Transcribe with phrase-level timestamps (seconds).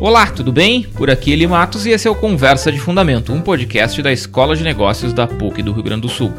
[0.00, 0.82] Olá, tudo bem?
[0.82, 4.56] Por aqui Eli Matos e esse é o Conversa de Fundamento, um podcast da Escola
[4.56, 6.32] de Negócios da PUC do Rio Grande do Sul.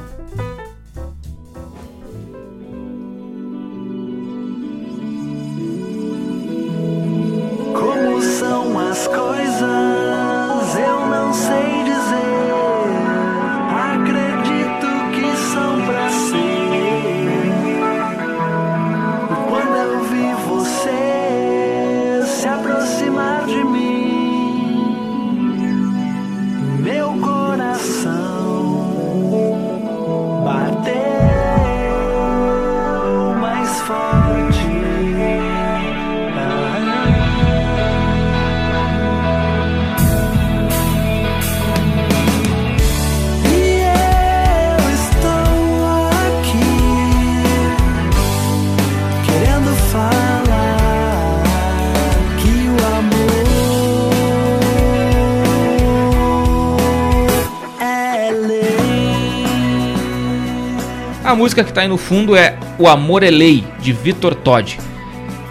[61.31, 64.77] A música que está aí no fundo é O Amor é Lei, de Vitor Todd.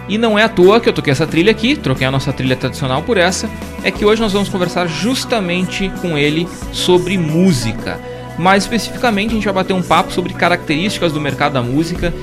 [0.07, 2.55] E não é à toa que eu toquei essa trilha aqui, troquei a nossa trilha
[2.55, 3.49] tradicional por essa,
[3.83, 7.99] é que hoje nós vamos conversar justamente com ele sobre música.
[8.37, 12.13] Mais especificamente, a gente vai bater um papo sobre características do mercado da música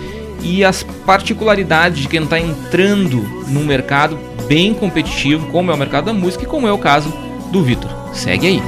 [0.40, 6.04] e as particularidades de quem está entrando num mercado bem competitivo, como é o mercado
[6.04, 7.12] da música e como é o caso
[7.50, 7.90] do Vitor.
[8.12, 8.62] Segue aí.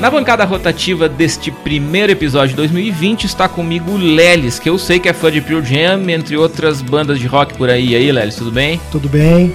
[0.00, 4.98] Na bancada rotativa deste primeiro episódio de 2020 está comigo o Lelis, que eu sei
[4.98, 7.90] que é fã de Pure Jam, entre outras bandas de rock por aí.
[7.90, 8.80] E aí, Lelis, tudo bem?
[8.90, 9.54] Tudo bem.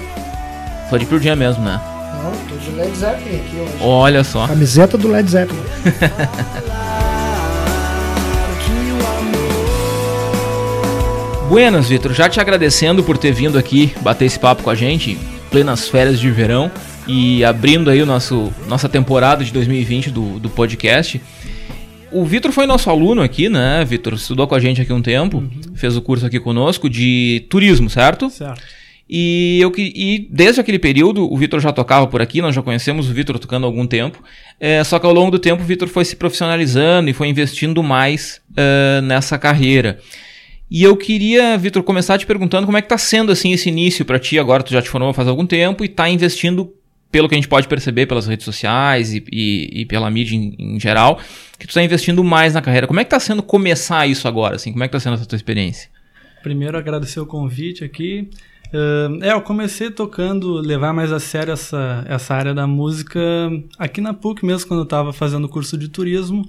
[0.88, 1.80] Fã de Pure Jam mesmo, né?
[2.22, 3.72] Não, tô de Led Zeppelin aqui hoje.
[3.80, 4.46] Olha só.
[4.46, 5.58] Camiseta do Led Zeppelin.
[11.50, 12.14] Buenas, Vitor.
[12.14, 15.18] Já te agradecendo por ter vindo aqui bater esse papo com a gente,
[15.50, 16.70] plenas férias de verão
[17.06, 21.20] e abrindo aí o nosso nossa temporada de 2020 do, do podcast.
[22.12, 23.84] O Vitor foi nosso aluno aqui, né?
[23.84, 25.50] Vitor estudou com a gente aqui um tempo, uhum.
[25.74, 28.30] fez o curso aqui conosco de turismo, certo?
[28.30, 28.62] Certo.
[29.08, 33.08] E, eu, e desde aquele período, o Vitor já tocava por aqui, nós já conhecemos
[33.08, 34.22] o Vitor tocando há algum tempo.
[34.58, 37.82] É, só que ao longo do tempo o Vitor foi se profissionalizando e foi investindo
[37.82, 40.00] mais uh, nessa carreira.
[40.68, 44.04] E eu queria, Vitor, começar te perguntando como é que está sendo assim esse início
[44.04, 46.72] para ti agora, tu já te formou faz algum tempo e está investindo
[47.10, 50.54] pelo que a gente pode perceber pelas redes sociais e, e, e pela mídia em,
[50.58, 51.18] em, geral,
[51.58, 52.86] que tu está investindo mais na carreira.
[52.86, 54.56] Como é que está sendo começar isso agora?
[54.56, 54.72] Assim?
[54.72, 55.88] Como é que está sendo essa tua experiência?
[56.42, 58.28] Primeiro, agradecer o convite aqui.
[58.68, 63.20] Uh, é, eu comecei tocando, levar mais a sério essa, essa área da música
[63.78, 66.44] aqui na PUC mesmo, quando eu estava fazendo curso de turismo.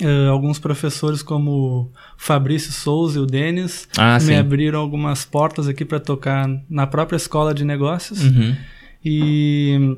[0.00, 4.34] Uh, alguns professores como Fabrício Souza e o Denis ah, me sim.
[4.34, 8.24] abriram algumas portas aqui para tocar na própria escola de negócios.
[8.24, 8.56] Uhum.
[9.04, 9.96] E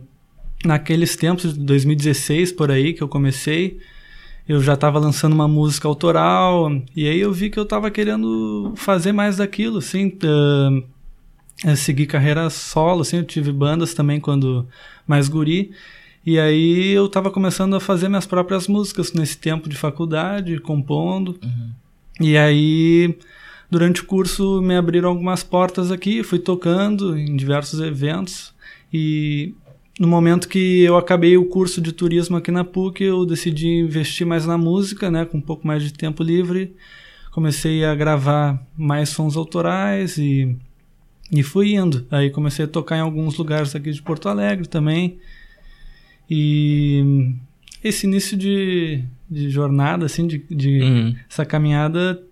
[0.65, 3.79] naqueles tempos de 2016 por aí que eu comecei,
[4.49, 8.73] eu já estava lançando uma música autoral e aí eu vi que eu estava querendo
[8.77, 14.67] fazer mais daquilo, assim, uh, seguir carreira solo, assim, eu tive bandas também quando
[15.07, 15.71] mais guri.
[16.27, 21.39] E aí eu estava começando a fazer minhas próprias músicas nesse tempo de faculdade, compondo.
[21.43, 21.71] Uhum.
[22.21, 23.19] E aí
[23.71, 28.54] durante o curso me abriram algumas portas aqui, fui tocando em diversos eventos.
[28.97, 29.53] E
[29.99, 34.25] no momento que eu acabei o curso de turismo aqui na PUC, eu decidi investir
[34.25, 36.77] mais na música, né, com um pouco mais de tempo livre.
[37.33, 40.57] Comecei a gravar mais sons autorais e,
[41.29, 42.07] e fui indo.
[42.09, 45.19] Aí comecei a tocar em alguns lugares aqui de Porto Alegre também.
[46.31, 47.35] E
[47.83, 51.17] esse início de, de jornada, assim, de, de uhum.
[51.29, 52.23] essa caminhada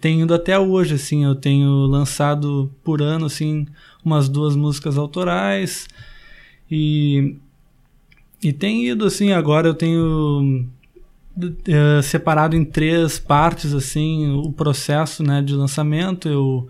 [0.00, 1.24] tem ido até hoje, assim.
[1.24, 3.66] Eu tenho lançado por ano, assim,
[4.04, 5.88] umas duas músicas autorais.
[6.70, 7.36] E,
[8.42, 10.66] e tem ido assim, agora eu tenho
[11.36, 16.28] uh, separado em três partes assim o processo né, de lançamento.
[16.28, 16.68] Eu,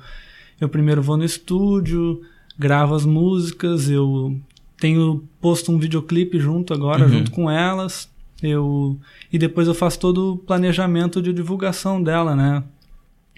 [0.61, 2.23] eu primeiro vou no estúdio,
[2.59, 4.39] gravo as músicas, eu
[4.79, 7.11] tenho posto um videoclipe junto agora, uhum.
[7.11, 8.09] junto com elas.
[8.43, 8.99] Eu,
[9.33, 12.63] e depois eu faço todo o planejamento de divulgação dela, né?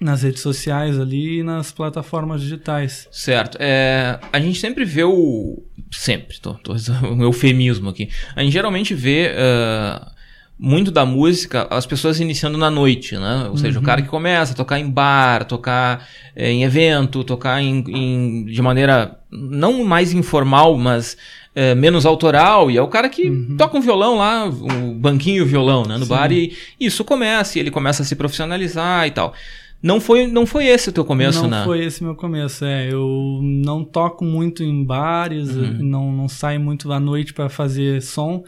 [0.01, 3.09] Nas redes sociais ali e nas plataformas digitais.
[3.11, 3.57] Certo.
[3.61, 5.63] É, a gente sempre vê o.
[5.91, 8.09] Sempre, tô, tô um eufemismo aqui.
[8.35, 9.33] A gente geralmente vê.
[9.33, 10.17] Uh,
[10.59, 13.47] muito da música, as pessoas iniciando na noite, né?
[13.51, 13.83] Ou seja, uhum.
[13.83, 18.45] o cara que começa a tocar em bar, tocar é, em evento, tocar em, em,
[18.47, 21.15] de maneira não mais informal, mas
[21.55, 23.57] é, menos autoral, e é o cara que uhum.
[23.59, 25.99] toca um violão lá, o um banquinho violão, né?
[25.99, 26.11] No Sim.
[26.11, 29.35] bar, e isso começa, e ele começa a se profissionalizar e tal.
[29.83, 31.59] Não foi, não foi esse o teu começo, não né?
[31.59, 32.93] Não foi esse meu começo, é.
[32.93, 35.79] Eu não toco muito em bares, uhum.
[35.81, 38.45] não, não saio muito à noite para fazer som.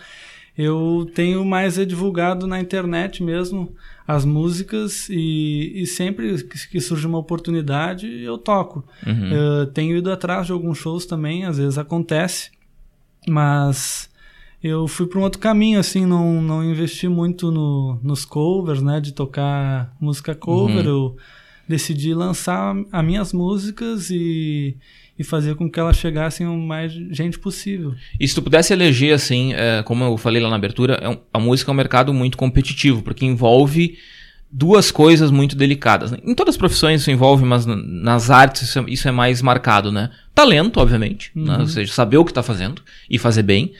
[0.56, 3.72] Eu tenho mais é divulgado na internet mesmo
[4.08, 8.84] as músicas e, e sempre que surge uma oportunidade eu toco.
[9.06, 9.30] Uhum.
[9.30, 12.50] Eu tenho ido atrás de alguns shows também, às vezes acontece,
[13.28, 14.10] mas
[14.62, 19.00] eu fui para um outro caminho, assim, não, não investi muito no, nos covers, né,
[19.00, 20.84] de tocar música cover.
[20.86, 20.92] Uhum.
[20.92, 21.16] Eu
[21.68, 24.76] decidi lançar as minhas músicas e,
[25.18, 27.94] e fazer com que elas chegassem o mais gente possível.
[28.18, 31.18] E se tu pudesse eleger, assim, é, como eu falei lá na abertura, é um,
[31.32, 33.96] a música é um mercado muito competitivo, porque envolve
[34.50, 36.12] duas coisas muito delicadas.
[36.24, 39.92] Em todas as profissões isso envolve, mas nas artes isso é, isso é mais marcado,
[39.92, 40.10] né?
[40.34, 41.42] Talento, obviamente, né?
[41.42, 41.48] uhum.
[41.48, 41.58] né?
[41.60, 43.72] ou seja, saber o que está fazendo e fazer bem.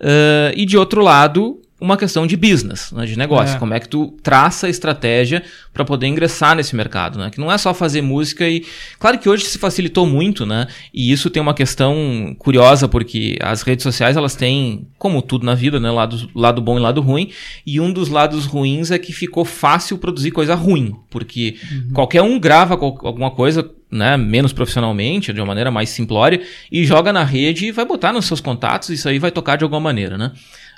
[0.00, 3.56] Uh, e de outro lado, uma questão de business, né, de negócio.
[3.56, 3.58] É.
[3.58, 5.42] Como é que tu traça a estratégia
[5.74, 7.30] para poder ingressar nesse mercado, né?
[7.30, 8.64] Que não é só fazer música e...
[8.98, 10.66] Claro que hoje se facilitou muito, né?
[10.92, 15.54] E isso tem uma questão curiosa, porque as redes sociais, elas têm, como tudo na
[15.54, 15.90] vida, né?
[15.90, 17.30] Lado, lado bom e lado ruim.
[17.66, 20.94] E um dos lados ruins é que ficou fácil produzir coisa ruim.
[21.10, 21.90] Porque uhum.
[21.92, 26.40] qualquer um grava alguma coisa né, menos profissionalmente, de uma maneira mais simplória,
[26.70, 29.64] e joga na rede e vai botar nos seus contatos, isso aí vai tocar de
[29.64, 30.32] alguma maneira, né?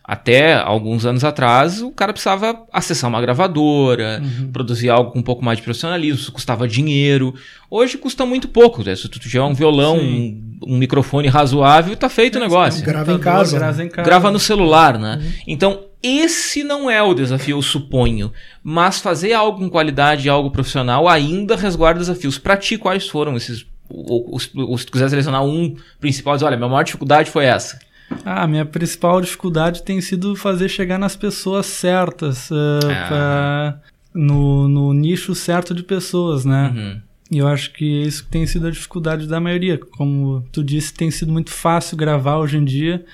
[0.08, 4.50] Até alguns anos atrás, o cara precisava acessar uma gravadora, uhum.
[4.50, 7.34] produzir algo com um pouco mais de profissionalismo, isso custava dinheiro.
[7.70, 8.82] Hoje custa muito pouco.
[8.82, 8.96] Né?
[8.96, 12.82] Se tu tiver um violão, um, um, microfone razoável, tá feito o negócio.
[12.82, 13.58] Grava em casa.
[13.58, 14.08] Grava, em casa.
[14.08, 15.19] grava no celular, né?
[15.20, 15.32] Uhum.
[15.46, 18.32] Então, esse não é o desafio, eu suponho.
[18.62, 22.38] Mas fazer algo com qualidade, algo profissional, ainda resguarda desafios.
[22.38, 23.66] Para ti, quais foram esses.
[23.88, 27.78] Ou, se tu quiser selecionar um principal, diz, olha, minha maior dificuldade foi essa.
[28.24, 32.78] Ah, minha principal dificuldade tem sido fazer chegar nas pessoas certas, uh,
[33.08, 33.80] pra,
[34.14, 36.72] no, no nicho certo de pessoas, né?
[36.74, 37.00] Uhum.
[37.30, 39.78] E eu acho que isso tem sido a dificuldade da maioria.
[39.78, 43.04] Como tu disse, tem sido muito fácil gravar hoje em dia.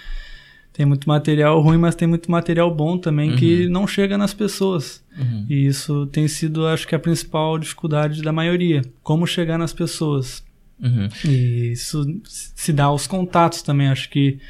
[0.74, 3.36] Tem muito material ruim, mas tem muito material bom também uhum.
[3.36, 5.04] que não chega nas pessoas.
[5.16, 5.46] Uhum.
[5.48, 8.82] E isso tem sido, acho que, a principal dificuldade da maioria.
[9.00, 10.44] Como chegar nas pessoas.
[10.82, 11.08] Uhum.
[11.24, 13.86] E isso se dá aos contatos também.
[13.86, 14.40] Acho que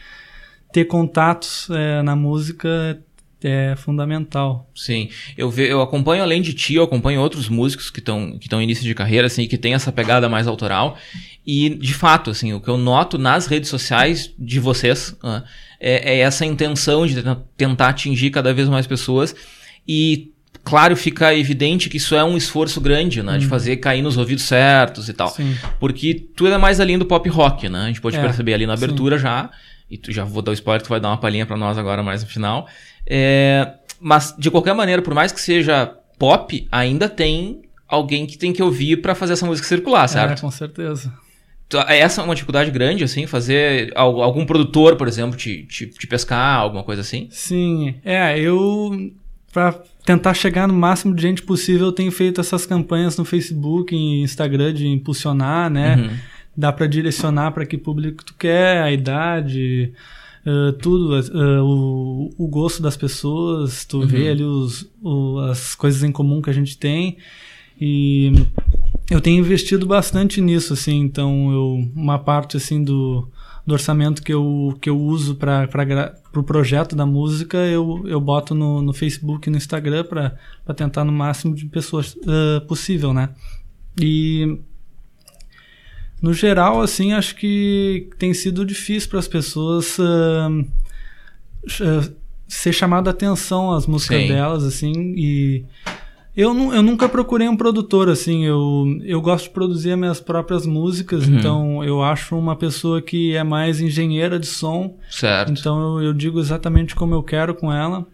[0.72, 2.98] ter contatos é, na música
[3.42, 4.70] é fundamental.
[4.74, 8.46] Sim, eu, ve, eu acompanho além de ti, eu acompanho outros músicos que estão que
[8.46, 10.96] estão em início de carreira, assim, que tem essa pegada mais autoral.
[11.46, 15.42] E de fato, assim, o que eu noto nas redes sociais de vocês uh,
[15.86, 17.22] é, é, essa intenção de
[17.58, 19.36] tentar atingir cada vez mais pessoas
[19.86, 20.32] e
[20.64, 23.36] claro, fica evidente que isso é um esforço grande, né?
[23.36, 23.50] De uhum.
[23.50, 25.28] fazer cair nos ouvidos certos e tal.
[25.28, 25.54] Sim.
[25.78, 27.82] Porque tu é mais ali do pop rock, né?
[27.82, 29.24] A gente pode é, perceber ali na abertura sim.
[29.24, 29.50] já
[29.90, 32.02] e tu já vou dar o spoiler, tu vai dar uma palhinha para nós agora
[32.02, 32.66] mais no final.
[33.06, 38.54] É, mas, de qualquer maneira, por mais que seja pop, ainda tem alguém que tem
[38.54, 40.38] que ouvir para fazer essa música circular, certo?
[40.38, 41.12] É, com certeza.
[41.80, 46.58] Essa é uma dificuldade grande, assim, fazer algum produtor, por exemplo, te, te, te pescar,
[46.58, 47.28] alguma coisa assim?
[47.30, 49.12] Sim, é, eu
[49.52, 53.94] para tentar chegar no máximo de gente possível, eu tenho feito essas campanhas no Facebook
[53.94, 55.96] e Instagram de impulsionar, né?
[55.96, 59.92] Uhum dá para direcionar para que público tu quer, a idade,
[60.46, 64.06] uh, tudo, uh, o, o gosto das pessoas, tu uhum.
[64.06, 67.18] vê ali os, o, as coisas em comum que a gente tem.
[67.80, 68.32] E
[69.10, 73.28] eu tenho investido bastante nisso, assim, então eu, uma parte assim do,
[73.66, 78.20] do orçamento que eu, que eu uso para o pro projeto da música, eu, eu
[78.20, 83.12] boto no, no Facebook e no Instagram para tentar no máximo de pessoas uh, possível,
[83.12, 83.30] né?
[84.00, 84.58] E
[86.20, 92.14] no geral, assim, acho que tem sido difícil para as pessoas uh, uh,
[92.48, 94.28] ser chamada atenção às músicas Sim.
[94.28, 95.64] delas, assim, e
[96.36, 100.66] eu, eu nunca procurei um produtor, assim, eu, eu gosto de produzir as minhas próprias
[100.66, 101.36] músicas, uhum.
[101.36, 104.98] então eu acho uma pessoa que é mais engenheira de som.
[105.08, 105.52] Certo.
[105.52, 108.06] Então eu, eu digo exatamente como eu quero com ela.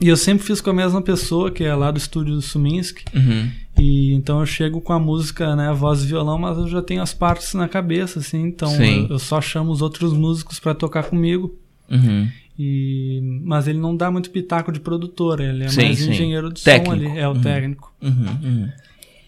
[0.00, 3.04] E eu sempre fiz com a mesma pessoa, que é lá do estúdio do Suminski.
[3.14, 3.50] Uhum.
[3.78, 7.00] E então eu chego com a música, né, voz e violão, mas eu já tenho
[7.00, 11.04] as partes na cabeça, assim, então eu, eu, só chamo os outros músicos para tocar
[11.04, 11.56] comigo.
[11.88, 12.28] Uhum.
[12.58, 16.10] E, mas ele não dá muito pitaco de produtor, ele é sim, mais sim.
[16.10, 16.94] engenheiro de técnico.
[16.94, 17.40] som ali, é o uhum.
[17.40, 17.94] técnico.
[18.02, 18.38] Uhum.
[18.42, 18.68] uhum.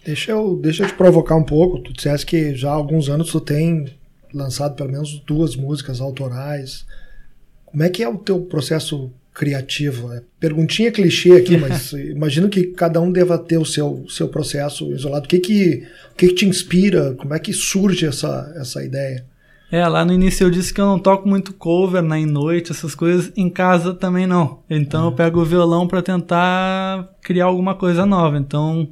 [0.05, 1.79] Deixa eu, deixa eu te provocar um pouco.
[1.79, 3.87] Tu disseste que já há alguns anos tu tem
[4.31, 6.85] lançado pelo menos duas músicas autorais.
[7.65, 10.11] Como é que é o teu processo criativo.
[10.13, 14.91] É perguntinha clichê aqui, mas imagino que cada um deva ter o seu, seu processo
[14.93, 15.25] isolado.
[15.25, 17.13] O que que, o que que te inspira?
[17.15, 19.25] Como é que surge essa, essa ideia?
[19.71, 22.71] É, lá no início eu disse que eu não toco muito cover na né, noite,
[22.71, 23.31] essas coisas.
[23.35, 24.59] Em casa também não.
[24.69, 28.37] Então eu pego o violão para tentar criar alguma coisa nova.
[28.37, 28.89] Então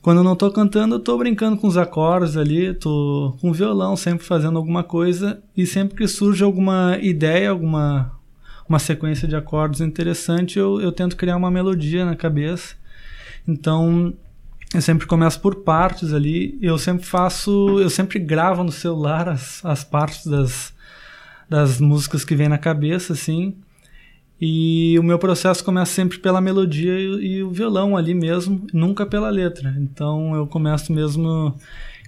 [0.00, 3.52] quando eu não tô cantando, eu tô brincando com os acordes ali, tô com o
[3.52, 8.12] violão, sempre fazendo alguma coisa, e sempre que surge alguma ideia, alguma
[8.68, 12.74] uma sequência de acordes interessante, eu, eu tento criar uma melodia na cabeça.
[13.46, 14.12] Então,
[14.74, 19.64] eu sempre começo por partes ali, eu sempre faço, eu sempre gravo no celular as,
[19.64, 20.74] as partes das,
[21.48, 23.56] das músicas que vem na cabeça, assim,
[24.40, 29.04] e o meu processo começa sempre pela melodia e, e, o violão ali mesmo, nunca
[29.04, 29.74] pela letra.
[29.78, 31.56] Então eu começo mesmo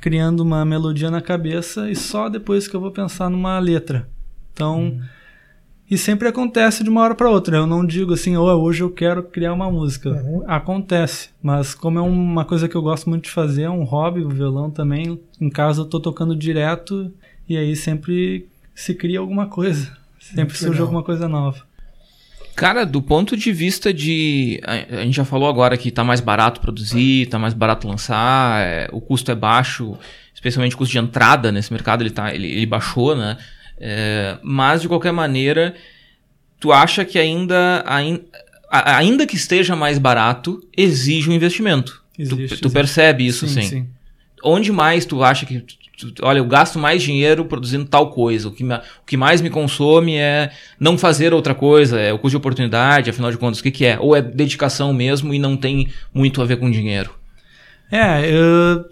[0.01, 4.09] criando uma melodia na cabeça e só depois que eu vou pensar numa letra.
[4.53, 5.01] Então, uhum.
[5.91, 7.57] E sempre acontece de uma hora para outra.
[7.57, 10.11] Eu não digo assim, oh, hoje eu quero criar uma música.
[10.11, 10.45] Uhum.
[10.47, 14.21] Acontece, mas como é uma coisa que eu gosto muito de fazer, é um hobby,
[14.21, 15.21] o violão também.
[15.41, 17.13] Em casa eu tô tocando direto
[17.49, 19.99] e aí sempre se cria alguma coisa.
[20.21, 21.69] Sempre surge alguma coisa nova.
[22.55, 24.61] Cara, do ponto de vista de.
[24.65, 28.89] A, gente já falou agora que tá mais barato produzir, tá mais barato lançar, é,
[28.93, 29.97] o custo é baixo,
[30.35, 33.39] especialmente o custo de entrada nesse mercado, ele, tá, ele, ele baixou, né?
[33.81, 35.75] É, mas, de qualquer maneira,
[36.61, 38.23] tu acha que ainda, ainda,
[38.71, 42.03] ainda que esteja mais barato, exige um investimento.
[42.19, 43.69] Existe, tu, tu percebe isso, sim, sim.
[43.69, 43.87] sim.
[44.45, 45.65] Onde mais tu acha que
[46.23, 48.49] olha, eu gasto mais dinheiro produzindo tal coisa.
[48.49, 52.19] O que, me, o que mais me consome é não fazer outra coisa, é o
[52.19, 53.99] custo de oportunidade, afinal de contas, o que, que é?
[53.99, 57.20] Ou é dedicação mesmo e não tem muito a ver com dinheiro?
[57.91, 58.23] É,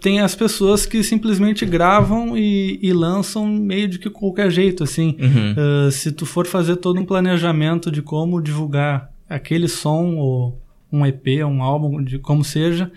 [0.01, 5.15] tem as pessoas que simplesmente gravam e, e, lançam meio de que qualquer jeito, assim.
[5.19, 5.87] Uhum.
[5.87, 11.05] Uh, se tu for fazer todo um planejamento de como divulgar aquele som ou um
[11.05, 12.91] EP, um álbum, de como seja,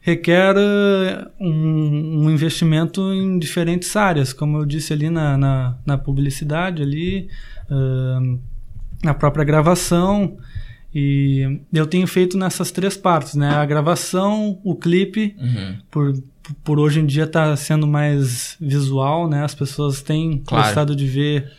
[0.00, 5.96] requer uh, um, um, investimento em diferentes áreas, como eu disse ali na, na, na
[5.96, 7.28] publicidade, ali,
[7.70, 8.40] uh,
[9.04, 10.36] na própria gravação.
[10.94, 13.48] E eu tenho feito nessas três partes, né?
[13.48, 15.76] A gravação, o clipe, uhum.
[15.90, 16.22] por,
[16.62, 19.42] por hoje em dia está sendo mais visual, né?
[19.42, 20.64] As pessoas têm claro.
[20.64, 21.50] gostado de ver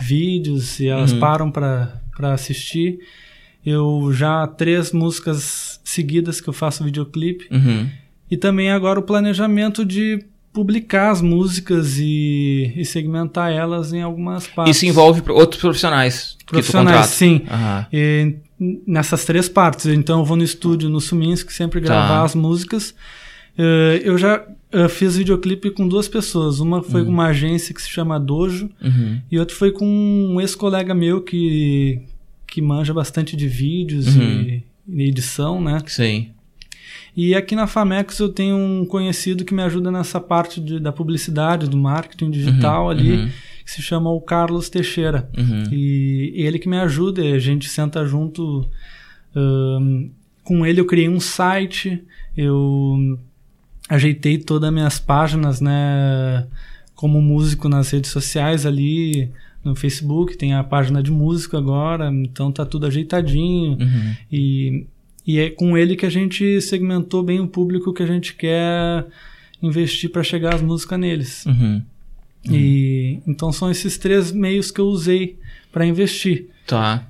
[0.00, 1.20] vídeos e elas uhum.
[1.20, 2.00] param para
[2.32, 2.98] assistir.
[3.64, 7.46] Eu já três músicas seguidas que eu faço videoclipe.
[7.50, 7.90] Uhum.
[8.30, 14.46] E também agora o planejamento de publicar as músicas e, e segmentar elas em algumas
[14.46, 14.76] partes.
[14.76, 16.36] Isso envolve outros profissionais.
[16.46, 17.42] Profissionais, sim.
[17.50, 17.86] Uhum.
[17.92, 19.86] E, nessas três partes.
[19.86, 22.24] Então eu vou no estúdio no Suminsk sempre gravar tá.
[22.24, 22.94] as músicas.
[23.58, 26.60] Uh, eu já uh, fiz videoclipe com duas pessoas.
[26.60, 27.06] Uma foi uhum.
[27.06, 29.20] com uma agência que se chama Dojo uhum.
[29.30, 32.02] e outra foi com um ex-colega meu que
[32.46, 34.22] que manja bastante de vídeos uhum.
[34.22, 35.82] e, e, edição, né?
[35.86, 36.30] Sim.
[37.14, 40.90] E aqui na Famex eu tenho um conhecido que me ajuda nessa parte de, da
[40.90, 43.28] publicidade, do marketing digital uhum, ali, uhum.
[43.68, 45.28] Que se chama o Carlos Teixeira.
[45.36, 45.64] Uhum.
[45.70, 48.66] E ele que me ajuda, a gente senta junto.
[49.36, 50.08] Um,
[50.42, 52.02] com ele eu criei um site,
[52.34, 53.18] eu
[53.86, 56.46] ajeitei todas as minhas páginas, né?
[56.94, 59.30] Como músico nas redes sociais ali,
[59.62, 63.72] no Facebook, tem a página de música agora, então tá tudo ajeitadinho.
[63.72, 64.14] Uhum.
[64.32, 64.86] E,
[65.26, 69.04] e é com ele que a gente segmentou bem o público que a gente quer
[69.62, 71.44] investir para chegar as músicas neles.
[71.44, 71.82] Uhum.
[72.48, 72.54] Uhum.
[72.54, 75.38] E então são esses três meios que eu usei
[75.72, 76.48] para investir.
[76.66, 77.06] Tá.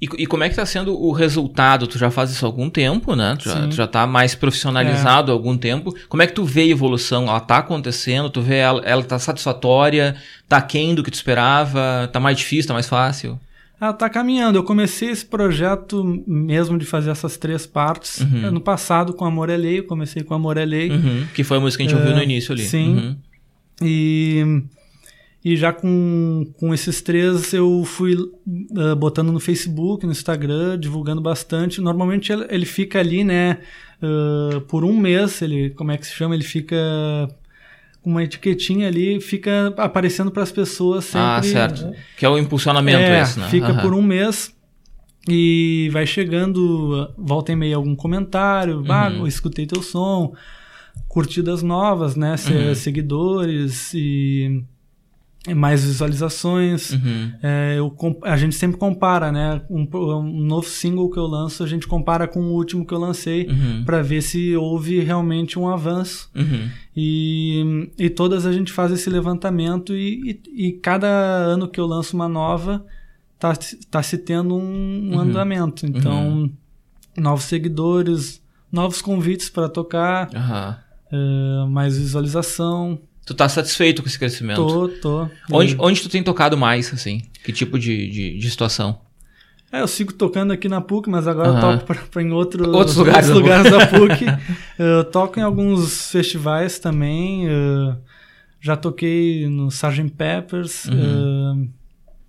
[0.00, 1.86] E, e, como é que está sendo o resultado?
[1.86, 3.34] Tu já faz isso há algum tempo, né?
[3.38, 5.32] Tu já, tu já tá mais profissionalizado é.
[5.32, 5.94] há algum tempo.
[6.08, 7.24] Como é que tu vê a evolução?
[7.24, 8.28] Ela está acontecendo?
[8.28, 10.14] Tu vê ela, ela tá satisfatória?
[10.46, 12.10] Tá aquém do que tu esperava?
[12.12, 12.68] Tá mais difícil?
[12.68, 13.40] Tá mais fácil?
[13.80, 14.58] Ela tá caminhando.
[14.58, 18.50] Eu comecei esse projeto mesmo de fazer essas três partes uhum.
[18.50, 19.56] no passado com Amor é.
[19.56, 20.90] Eu comecei com Amor é Lei.
[20.90, 21.26] Uhum.
[21.34, 22.64] Que foi a música que a gente é, ouviu no início ali.
[22.64, 22.96] Sim.
[22.96, 23.16] Uhum.
[23.80, 24.62] E
[25.46, 31.20] e já com, com esses três eu fui uh, botando no Facebook, no Instagram, divulgando
[31.20, 31.80] bastante.
[31.80, 33.58] Normalmente ele, ele fica ali, né,
[34.02, 36.34] uh, por um mês, ele, como é que se chama?
[36.34, 36.76] Ele fica
[38.02, 41.20] com uma etiquetinha ali, fica aparecendo para as pessoas sempre.
[41.28, 41.92] Ah, certo.
[42.18, 43.48] Que é o impulsionamento é, esse, né?
[43.48, 43.78] Fica uhum.
[43.78, 44.52] por um mês
[45.28, 48.90] e vai chegando, volta e meia algum comentário, uhum.
[48.90, 50.34] ah, eu escutei teu som,
[51.06, 52.74] curtidas novas, né, uhum.
[52.74, 54.64] seguidores e
[55.54, 56.90] mais visualizações.
[56.90, 57.32] Uhum.
[57.42, 59.62] É, eu, a gente sempre compara, né?
[59.70, 62.98] Um, um, novo single que eu lanço, a gente compara com o último que eu
[62.98, 63.84] lancei uhum.
[63.84, 66.30] para ver se houve realmente um avanço.
[66.34, 66.68] Uhum.
[66.96, 71.86] E, e todas a gente faz esse levantamento e, e, e, cada ano que eu
[71.86, 72.84] lanço uma nova,
[73.38, 73.52] tá,
[73.90, 75.20] tá se tendo um, um uhum.
[75.20, 75.86] andamento.
[75.86, 76.50] Então,
[77.16, 80.28] novos seguidores, novos convites para tocar,
[81.12, 83.00] uh, mais visualização.
[83.26, 84.64] Tu tá satisfeito com esse crescimento?
[84.64, 85.28] Tô, tô.
[85.50, 87.22] Onde, onde tu tem tocado mais, assim?
[87.44, 89.00] Que tipo de, de, de situação?
[89.72, 92.70] É, eu sigo tocando aqui na PUC, mas agora eu toco pra, pra em outro,
[92.70, 94.24] Outros lugares da lugares da PUC.
[94.78, 97.48] eu toco em alguns festivais também.
[97.48, 97.96] eh,
[98.60, 100.08] já toquei no Sgt.
[100.16, 101.66] Peppers, eh,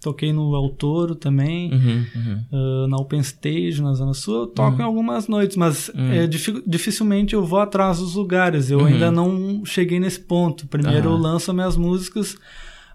[0.01, 1.72] toquei no El Toro também.
[1.72, 2.39] Uhum, uhum.
[2.51, 4.80] eh, na Open Stage, na Zona Sul, eu toco Uhum.
[4.82, 6.27] em algumas noites, mas Uhum.
[6.30, 8.70] difi- dificilmente eu vou atrás dos lugares.
[8.70, 8.86] Eu Uhum.
[8.86, 10.68] ainda não cheguei nesse ponto.
[10.68, 12.38] Primeiro eu lanço as minhas músicas,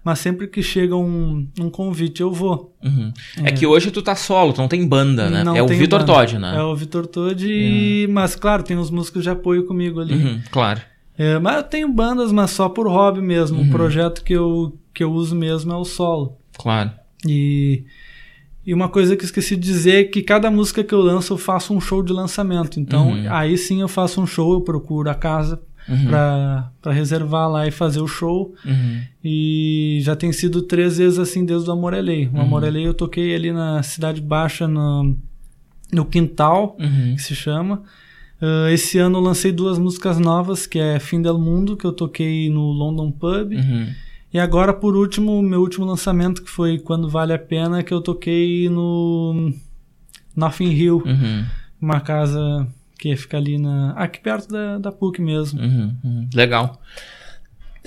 [0.03, 2.75] mas sempre que chega um, um convite eu vou.
[2.83, 3.11] Uhum.
[3.43, 3.51] É.
[3.51, 5.43] que hoje tu tá solo, tu não tem banda, né?
[5.43, 6.03] Não é o Vitor.
[6.03, 6.55] Todd, né?
[6.57, 10.13] É o Vitor Todd, e- mas claro, tem os músicos de apoio comigo ali.
[10.15, 10.81] Uhum, claro.
[11.17, 13.59] É, mas eu tenho bandas, mas só por hobby mesmo.
[13.61, 13.67] Uhum.
[13.67, 16.37] O projeto que eu, que eu uso mesmo é o solo.
[16.57, 16.91] Claro.
[17.27, 17.83] E,
[18.65, 21.33] e uma coisa que eu esqueci de dizer é que cada música que eu lanço
[21.33, 22.79] eu faço um show de lançamento.
[22.79, 23.25] Então Uhum.
[23.33, 26.07] aí sim eu faço um show, eu procuro a casa Uhum.
[26.07, 28.53] para reservar lá e fazer o show.
[28.65, 29.01] Uhum.
[29.23, 31.99] E já tem sido três vezes assim desde o Amor é.
[32.01, 32.01] O
[32.37, 32.63] Uhum.
[32.65, 35.15] É Lei eu toquei ali na Cidade Baixa, no,
[35.91, 37.15] no Quintal, Uhum.
[37.15, 37.83] que se chama.
[38.41, 41.91] Ah, esse ano eu lancei duas músicas novas, que é Fim del Mundo, que eu
[41.93, 43.51] toquei no London Pub.
[43.53, 43.87] Uhum.
[44.33, 48.01] E agora, por último, meu último lançamento, que foi Quando Vale a Pena, que eu
[48.01, 49.53] toquei no
[50.35, 51.45] Nothing Hill, Uhum.
[51.79, 55.59] uma casa que fica ali na, aqui perto da, da PUC mesmo.
[55.61, 55.95] Uhum.
[56.03, 56.29] Uhum.
[56.33, 56.81] Legal.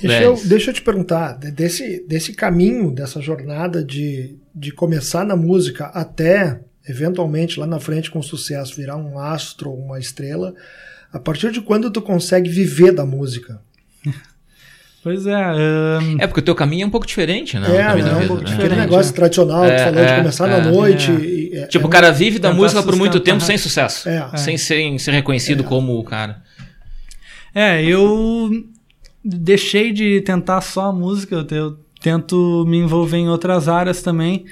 [0.00, 5.24] Deixa eu, deixa eu te perguntar, de- desse, desse caminho, dessa jornada de, de começar
[5.24, 10.54] na música até, eventualmente, lá na frente com sucesso, virar um astro ou uma estrela,
[11.10, 13.58] a partir de quando tu consegue viver da música?
[15.06, 17.68] Pois é, ahn, É porque o teu caminho é um pouco diferente, né?
[17.68, 18.20] O é, caminho da né?
[18.22, 18.40] vida, Um né?
[18.42, 19.14] aquele Diferente, negócio é.
[19.14, 20.50] tradicional, É, tu falou é, de começar é.
[20.50, 21.10] na noite.
[21.12, 21.14] É.
[21.14, 24.08] e- é- Tipo, é o cara vive da tentar música por muito tempo sem sucesso.
[24.08, 24.36] É.
[24.36, 26.42] Sem ser, ser reconhecido como o cara.
[27.54, 28.50] É, eu
[29.24, 34.44] deixei de tentar só a música, eu tento me envolver em outras áreas também,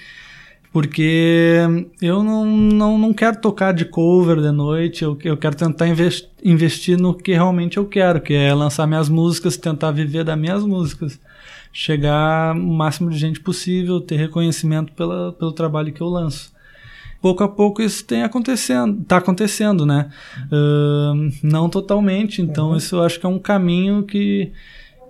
[0.75, 1.61] porque
[2.03, 6.29] eu não, não, não quero tocar de cover de noite, eu, eu quero tentar inves-
[6.43, 10.65] investir no que realmente eu quero, que é lançar minhas músicas, tentar viver das minhas
[10.65, 11.21] músicas,
[11.73, 16.53] chegar o máximo de gente possível, ter reconhecimento pela, pelo trabalho que eu lanço
[17.23, 20.11] pouco a pouco isso tem acontecendo, tá acontecendo, né?
[20.53, 24.53] Ahn, não totalmente, então isso eu acho que é um caminho que,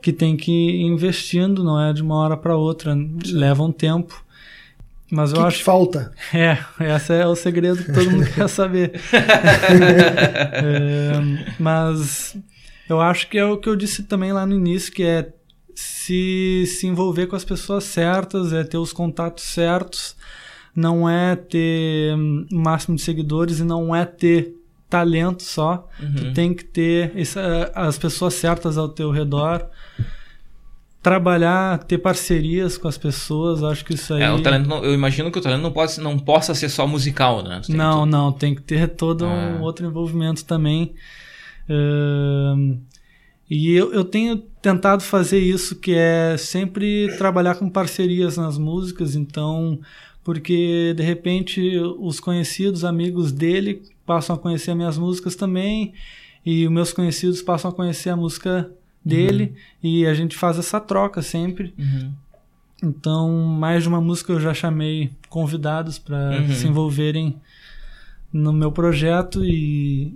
[0.00, 2.96] que tem que ir investindo, não é de uma hora para outra,
[3.26, 4.23] leva um tempo.
[5.14, 6.12] Mas eu que, acho que falta?
[6.34, 6.58] é,
[6.96, 8.92] esse é o segredo que todo mundo quer saber.
[10.52, 11.12] É,
[11.58, 12.36] mas
[12.88, 15.32] eu acho que é o que eu disse também lá no início, que é
[15.74, 20.16] se, se envolver com as pessoas certas, é ter os contatos certos,
[20.74, 24.54] não é ter hum, o máximo de seguidores e não é ter
[24.88, 25.88] talento só.
[26.16, 29.66] Tu tem que ter essa- as pessoas certas ao teu redor.
[31.04, 34.22] Trabalhar, ter parcerias com as pessoas, acho que isso aí.
[34.22, 36.86] É, o talento não- eu imagino que o talento não, pode, não possa ser só
[36.86, 37.60] musical, né?
[37.68, 39.28] Não, que- não, tem que ter todo Ah.
[39.58, 40.94] um outro envolvimento também.
[41.68, 42.78] Ahn,
[43.50, 49.14] e eu, eu tenho tentado fazer isso, que é sempre trabalhar com parcerias nas músicas,
[49.14, 49.78] então,
[50.22, 55.92] porque de repente os conhecidos, amigos dele, passam a conhecer minhas músicas também,
[56.46, 58.70] e os meus conhecidos passam a conhecer a música
[59.04, 61.74] dele, e a gente faz essa troca sempre.
[61.78, 62.12] Uhum.
[62.82, 66.54] Então, mais de uma música eu já chamei convidados para Uhum.
[66.54, 67.36] se envolverem
[68.32, 70.12] no meu projeto e,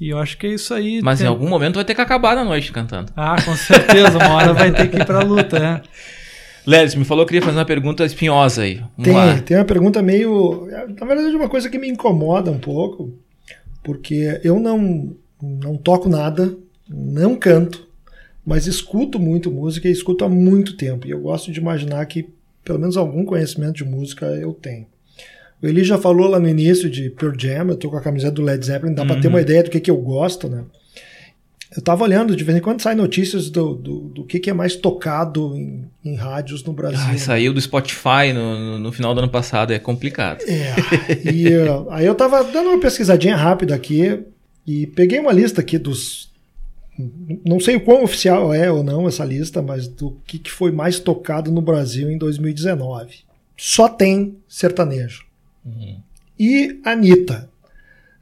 [0.00, 1.00] e eu acho que é isso aí.
[1.02, 3.12] Mas Tem- em algum momento vai ter que acabar na noite cantando.
[3.16, 5.82] Ah, com certeza, uma hora vai ter que ir pra luta, é.
[6.66, 8.76] Lelis, me falou que queria fazer uma pergunta espinhosa aí.
[8.76, 9.40] Vamos Tem, lá.
[9.40, 10.68] tem uma pergunta meio.
[11.00, 13.12] Na verdade, uma coisa que me incomoda um pouco,
[13.82, 16.54] porque eu não, não toco nada,
[16.88, 17.88] não canto,
[18.50, 21.06] mas escuto muito música e escuto há muito tempo.
[21.06, 22.28] E eu gosto de imaginar que
[22.64, 24.86] pelo menos algum conhecimento de música eu tenho.
[25.62, 28.32] O Eli já falou lá no início de Pearl Jam, eu tô com a camiseta
[28.32, 30.64] do Led Zeppelin, dá pra ter uma ideia do que, que eu gosto, né?
[31.76, 34.52] Eu tava olhando, de vez em quando saem notícias do, do, do que, que é
[34.52, 36.98] mais tocado em, em rádios no Brasil.
[37.02, 40.42] Ai, saiu do Spotify no, no, final do ano passado, é complicado.
[40.42, 40.74] É,
[41.32, 41.46] e
[41.90, 44.24] aí eu tava dando uma pesquisadinha rápida aqui
[44.66, 46.29] e peguei uma lista aqui dos.
[47.44, 50.70] Não sei o quão oficial é ou não essa lista, mas do que, que foi
[50.72, 53.18] mais tocado no Brasil em 2019.
[53.56, 55.24] Só tem sertanejo.
[56.38, 57.48] E Anitta.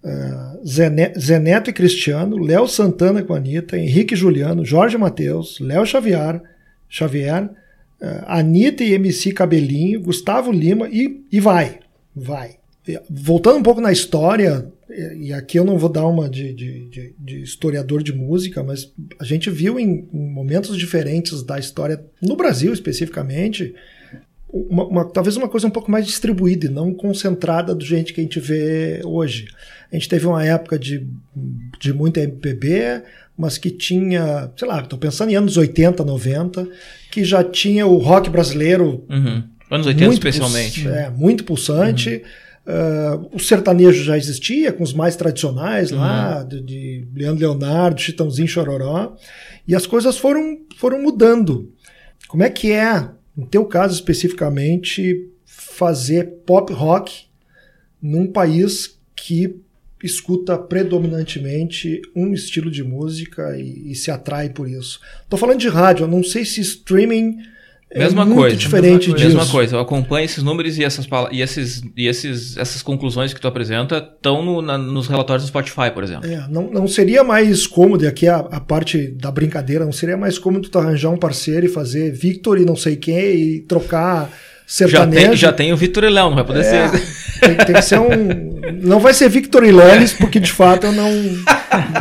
[0.03, 6.41] Uh, Zene- Zeneto e Cristiano, Léo Santana com Anitta, Henrique Juliano, Jorge Matheus, Léo Xavier,
[6.89, 7.51] Xavier uh,
[8.27, 11.81] Anitta e MC Cabelinho, Gustavo Lima e, e vai,
[12.15, 12.57] vai.
[13.11, 17.15] Voltando um pouco na história, e aqui eu não vou dar uma de, de- de-
[17.19, 22.37] de historiador de música, mas a gente viu em, em momentos diferentes da história, no
[22.37, 23.75] Brasil especificamente,
[24.51, 28.21] uma, uma, talvez uma coisa um pouco mais distribuída e não concentrada do gente que
[28.21, 29.47] a gente vê hoje.
[29.93, 31.07] A gente teve uma época de,
[31.79, 33.03] de muita MPB,
[33.37, 36.67] mas que tinha, sei lá, estou pensando em anos 80, 90,
[37.11, 39.05] que já tinha o rock brasileiro.
[39.09, 39.43] Uhum.
[39.71, 40.89] Anos 80 especialmente.
[40.89, 42.15] é, muito pulsante.
[42.17, 42.21] Uhum.
[42.69, 45.99] Uh, o sertanejo já existia, com os mais tradicionais uhum.
[45.99, 49.17] lá, de, de Leandro Leonardo, Chitãozinho Chororó.
[49.67, 51.73] E as coisas foram, foram mudando.
[52.29, 57.27] Como é que é no teu caso especificamente, fazer pop rock
[58.03, 59.61] num país que
[60.03, 65.01] escuta predominantemente um estilo de música e, e se atrai por isso.
[65.29, 67.37] Tô falando de rádio, eu não sei se streaming
[67.91, 69.37] é mesma muito coisa, diferente mesma disso.
[69.37, 73.41] Mesma coisa, eu acompanho esses números e essas, e esses, e esses, essas conclusões que
[73.41, 76.31] tu apresenta estão no, nos relatórios do Spotify, por exemplo.
[76.31, 80.17] É, não, não seria mais cômodo, e aqui a, a parte da brincadeira, não seria
[80.17, 84.31] mais cômodo tu arranjar um parceiro e fazer Victor e não sei quem e trocar
[84.67, 85.23] sertanejo.
[85.23, 87.41] Já tem, já tem o Victor e Léo, não vai poder é, ser.
[87.41, 88.61] Tem, tem, que ser um.
[88.83, 89.73] Não vai ser Victor e
[90.19, 91.09] porque de fato eu não.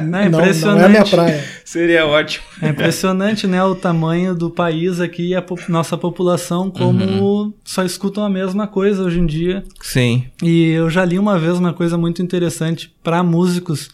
[0.00, 1.44] Não, é não, não, é minha praia.
[1.64, 2.44] Seria ótimo.
[2.62, 3.62] É impressionante, né?
[3.62, 7.52] O tamanho do país aqui e a po nossa população, como uhum.
[7.64, 9.64] só escutam a mesma coisa hoje em dia.
[9.80, 10.26] Sim.
[10.42, 13.90] E eu já li uma vez uma coisa muito interessante para músicos,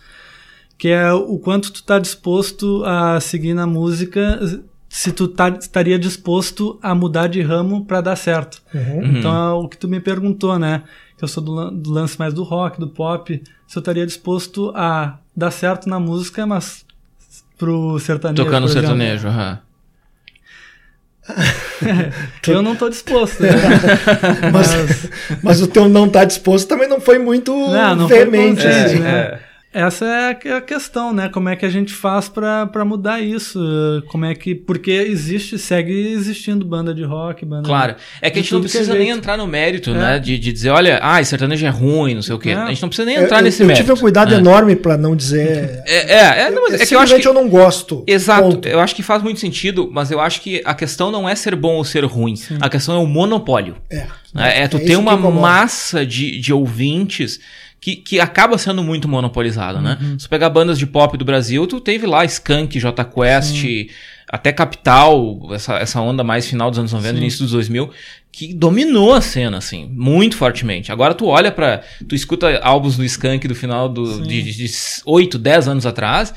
[0.78, 4.38] que é o quanto tu tá disposto a seguir na música
[4.94, 8.62] se tu tá, estaria disposto a mudar de ramo para dar certo.
[8.72, 9.18] Uhum.
[9.18, 10.84] Então é o que tu me perguntou, né?
[11.18, 13.42] Que eu sou do, do, lance mais do rock, do pop.
[13.66, 16.86] Se eu estaria disposto a dar certo na música, mas
[17.58, 18.44] pro sertanejo.
[18.44, 19.58] Tocando sertanejo, aham.
[22.46, 23.42] eu não estou disposto.
[23.42, 23.50] Né?
[24.52, 25.10] mas,
[25.42, 28.62] mas, o teu não tá disposto também não foi muito não, não veemente.
[28.62, 29.10] Foi é, né?
[29.10, 29.40] É.
[29.74, 31.28] Essa é a questão, né?
[31.28, 33.58] Como é que a gente faz para mudar isso?
[34.08, 34.54] Como é que.
[34.54, 37.68] Porque existe, segue existindo banda de rock, banda.
[37.68, 37.96] Claro.
[38.22, 39.94] É que a gente não precisa é nem entrar no mérito, é.
[39.94, 40.18] né?
[40.20, 42.50] De, de dizer, olha, ah, sertanejo é ruim, não sei o quê.
[42.50, 42.54] É.
[42.54, 43.82] A gente não precisa nem entrar eu, nesse eu mérito.
[43.82, 44.38] Eu tive um cuidado é.
[44.38, 45.82] enorme para não dizer.
[45.86, 48.04] É, é, é, não, mas é que eu acho que eu não gosto.
[48.06, 48.42] Exato.
[48.42, 48.68] Ponto.
[48.68, 51.56] Eu acho que faz muito sentido, mas eu acho que a questão não é ser
[51.56, 52.36] bom ou ser ruim.
[52.36, 52.58] Sim.
[52.60, 53.76] A questão é o monopólio.
[53.90, 54.06] É.
[54.36, 57.40] É, é tu ter uma massa de, de ouvintes
[57.84, 59.98] que, que acaba sendo muito monopolizado, né?
[60.00, 60.12] uhum.
[60.12, 60.16] né?
[60.18, 63.88] Se tu pegar bandas de pop do Brasil, tu teve lá Skank, J Quest, Sim.
[64.26, 67.20] até Capital, essa, essa onda mais final dos anos 90, Sim.
[67.20, 67.90] início dos 2000,
[68.32, 70.90] que dominou a cena, assim, muito fortemente.
[70.90, 74.66] Agora tu olha para Tu escuta álbuns do Skank do final do, de, de
[75.04, 76.32] 8, 10 anos atrás,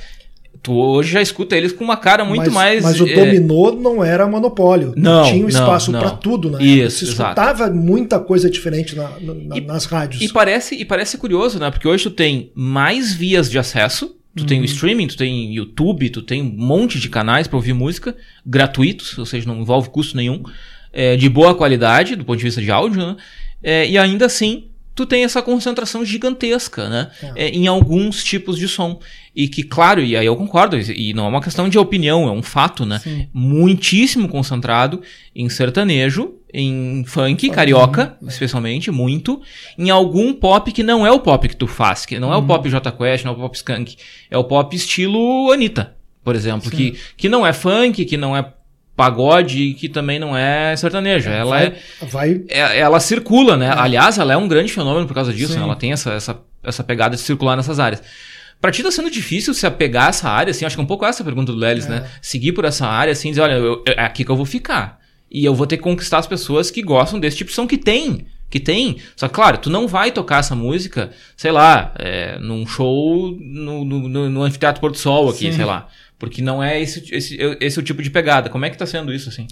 [0.67, 2.83] Tu hoje já escuta eles com uma cara muito mas, mais.
[2.83, 3.13] Mas o é...
[3.13, 4.93] dominó não era monopólio.
[4.97, 5.23] Não.
[5.23, 6.61] Tinha um espaço para tudo, né?
[6.61, 7.05] Isso.
[7.05, 7.73] Se escutava exato.
[7.73, 10.21] muita coisa diferente na, na, e, nas rádios.
[10.21, 11.71] E parece, e parece curioso, né?
[11.71, 14.13] Porque hoje tu tem mais vias de acesso.
[14.35, 14.65] Tu tem o uhum.
[14.65, 18.13] streaming, tu tem YouTube, tu tem um monte de canais para ouvir música
[18.45, 20.43] gratuitos, ou seja, não envolve custo nenhum,
[20.93, 23.15] é, de boa qualidade do ponto de vista de áudio, né?
[23.63, 24.65] É, e ainda assim
[24.97, 27.11] tu tem essa concentração gigantesca, né?
[27.21, 27.45] É.
[27.45, 28.99] É, em alguns tipos de som.
[29.35, 32.31] E que, claro, e aí eu concordo, e não é uma questão de opinião, é
[32.31, 32.97] um fato, né?
[32.97, 33.27] Sim.
[33.31, 34.99] Muitíssimo concentrado
[35.35, 38.27] em sertanejo, em funk, carioca, é.
[38.27, 39.39] especialmente, muito,
[39.77, 42.39] em algum pop que não é o pop que tu faz, que não é o
[42.39, 42.47] uhum.
[42.47, 43.95] pop J Quest, não é o pop Skunk,
[44.31, 48.41] é o pop estilo Anitta, por exemplo, que, que não é funk, que não é
[48.97, 51.29] pagode que também não é sertanejo.
[51.29, 52.41] Ela vai, é, vai...
[52.49, 53.67] É, ela circula, né?
[53.67, 53.79] É.
[53.79, 55.55] Aliás, ela é um grande fenômeno por causa disso.
[55.55, 55.61] Né?
[55.61, 58.01] Ela tem essa, essa, essa pegada de circular nessas áreas.
[58.59, 60.87] Pra ti tá sendo difícil se apegar a essa área, assim, acho que é um
[60.87, 61.89] pouco essa a pergunta do Lelis, é.
[61.89, 62.09] né?
[62.19, 64.99] Seguir por essa área, assim, dizer, olha, eu, é aqui que eu vou ficar.
[65.29, 67.77] E eu vou ter que conquistar as pessoas que gostam desse tipo de som que
[67.77, 68.25] tem.
[68.49, 68.97] Que tem.
[69.15, 73.85] Só que, claro, tu não vai tocar essa música, sei lá, é, num show no,
[73.85, 75.57] no, no, no Anfiteatro Porto Sol aqui, Sim.
[75.57, 75.87] sei lá.
[76.19, 78.49] Porque não é esse, esse, esse o tipo de pegada.
[78.49, 79.47] Como é que tá sendo isso, assim?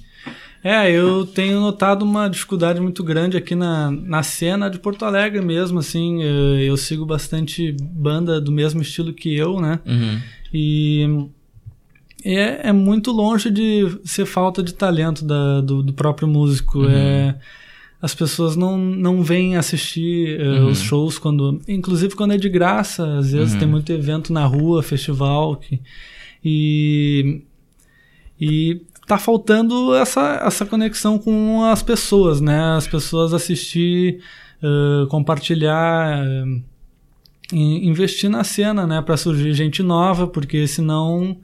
[0.64, 5.40] É, eu tenho notado uma dificuldade muito grande aqui na, na cena de Porto Alegre
[5.40, 6.24] mesmo, assim.
[6.24, 9.80] Eu, eu sigo bastante banda do mesmo estilo que eu, né?
[9.86, 10.20] Uhum.
[10.52, 11.28] E
[12.24, 16.80] é, é muito longe de ser falta de talento da, do, do próprio músico.
[16.80, 16.90] Uhum.
[16.90, 17.36] É,
[18.02, 20.68] as pessoas não, não vêm assistir uh, uhum.
[20.70, 21.62] os shows quando.
[21.68, 23.60] Inclusive quando é de graça, às vezes uhum.
[23.60, 25.58] tem muito evento na rua, festival.
[25.58, 25.80] Que,
[26.46, 27.42] e,
[28.40, 32.76] e tá faltando essa, essa conexão com as pessoas, né?
[32.78, 34.20] As pessoas assistir,
[34.62, 36.62] uh, compartilhar, uh,
[37.52, 39.02] investir na cena, né?
[39.02, 41.38] Para surgir gente nova, porque senão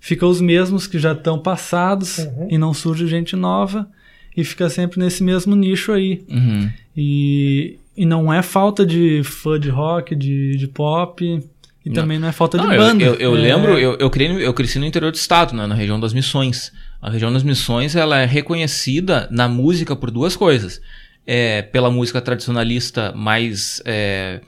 [0.00, 2.48] fica os mesmos que já estão passados uhum.
[2.50, 3.88] e não surge gente nova
[4.36, 6.24] e fica sempre nesse mesmo nicho aí.
[6.28, 6.70] Uhum.
[6.96, 11.40] E, e não é falta de fã de rock, de, de pop.
[11.84, 11.94] E não.
[11.94, 13.02] também não é falta de não, banda.
[13.02, 13.40] Eu, eu, eu é...
[13.40, 16.72] lembro, eu, eu, cresci, eu cresci no interior do estado, né, na região das Missões.
[17.00, 20.80] A região das Missões ela é reconhecida na música por duas coisas.
[21.26, 23.82] É, pela música tradicionalista mais.
[23.84, 24.40] É,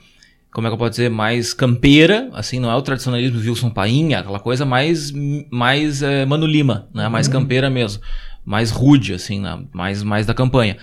[0.51, 1.09] como é que eu posso dizer?
[1.09, 5.11] Mais campeira, assim, não é o tradicionalismo Wilson Painha, aquela coisa mais,
[5.49, 7.07] mais é, Mano Lima, né?
[7.09, 7.33] Mais uhum.
[7.33, 8.03] campeira mesmo.
[8.45, 9.63] Mais rude, assim, né?
[9.71, 10.77] mais, mais da campanha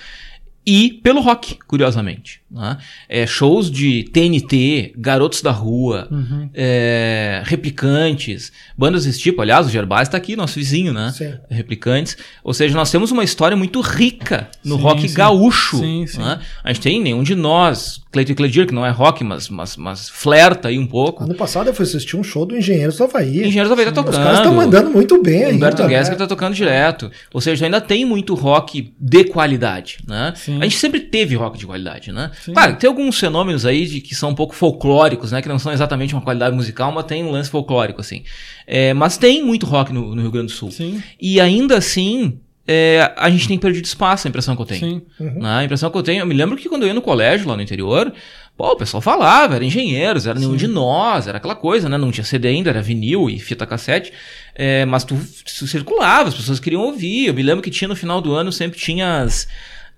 [0.67, 2.40] e pelo rock, curiosamente.
[2.51, 2.79] Né?
[3.09, 6.51] É, shows de TNT, Garotos da Rua, uhum.
[6.53, 9.41] é, Replicantes, bandas desse tipo.
[9.41, 11.13] Aliás, o Gerbaz está aqui, nosso vizinho, né?
[11.15, 11.35] Sim.
[11.49, 12.17] Replicantes.
[12.43, 15.15] Ou seja, nós temos uma história muito rica no sim, rock sim.
[15.15, 15.79] gaúcho.
[15.79, 16.41] Sim, né?
[16.65, 20.09] A gente tem nenhum de nós, Cleiton Cledir, que não é rock, mas, mas, mas
[20.09, 21.23] flerta aí um pouco.
[21.23, 23.45] Ano passado eu fui assistir um show do Engenheiros do Havaí.
[23.45, 24.15] Engenheiros do Havaí tá tocando.
[24.15, 25.55] Os caras estão mandando muito bem aí.
[25.55, 26.19] Humberto Guesca né?
[26.19, 27.11] tá tocando direto.
[27.33, 30.35] Ou seja, ainda tem muito rock de qualidade, né?
[30.61, 32.31] A gente sempre teve rock de qualidade, né?
[32.45, 32.53] Sim.
[32.53, 35.43] Claro, tem alguns fenômenos aí de, que são um pouco folclóricos, né?
[35.43, 38.23] Que não são exatamente uma qualidade musical, mas tem um lance folclórico, assim.
[38.67, 40.71] É, mas tem muito rock no, no, Rio Grande do Sul.
[40.71, 41.03] Sim.
[41.21, 44.81] E ainda assim, é, a gente tem perdido espaço, a impressão que eu tenho.
[44.81, 45.03] Sim.
[45.19, 45.41] Uhum.
[45.41, 45.51] Né?
[45.51, 47.57] A impressão que eu tenho, eu me lembro que quando eu ia no colégio lá
[47.57, 48.13] no interior,
[48.61, 51.97] Pô, o pessoal falava, era engenheiros, era nenhum de nós, era aquela coisa, né?
[51.97, 54.13] Não tinha CD ainda, era vinil e fita cassete.
[54.55, 55.19] É, mas tu,
[55.59, 57.29] tu circulava, as pessoas queriam ouvir.
[57.29, 59.49] Eu me lembro que tinha no final do ano, sempre tinha as,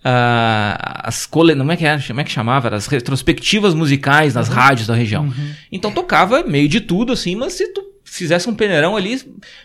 [0.05, 1.55] Uh, as cole...
[1.55, 1.99] como é que é?
[1.99, 2.75] como é que chamava?
[2.75, 4.55] As retrospectivas musicais nas uhum.
[4.55, 5.25] rádios da região.
[5.25, 5.53] Uhum.
[5.71, 9.19] Então tocava meio de tudo, assim, mas se tu fizesse um peneirão ali,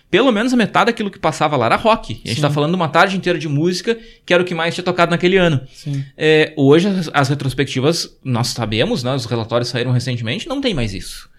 [0.10, 2.21] pelo menos a metade daquilo que passava lá era rock.
[2.23, 4.73] E a gente tá falando uma tarde inteira de música, que era o que mais
[4.73, 5.60] tinha tocado naquele ano.
[6.15, 10.93] É, hoje as, as, retrospectivas, nós sabemos, né, os relatórios saíram recentemente, não tem mais
[10.93, 11.30] isso.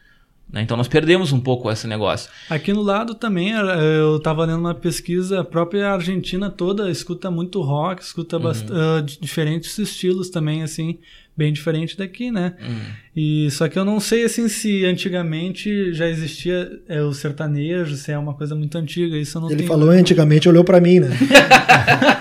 [0.50, 0.62] Né?
[0.62, 2.30] Então nós perdemos um pouco esse negócio.
[2.48, 7.30] Aqui no lado também, eh, eu estava lendo uma pesquisa, a própria Argentina toda escuta
[7.30, 8.50] muito rock, escuta uhum.
[8.50, 10.98] uh, diferentes estilos também, assim,
[11.36, 12.54] bem diferente daqui, né?
[12.60, 12.80] Uhum.
[13.14, 18.10] E só que eu não sei assim se antigamente já existia é, o sertanejo, se
[18.10, 19.68] é uma coisa muito antiga, isso eu não Ele tenho...
[19.68, 21.10] falou antigamente, olhou para mim, né?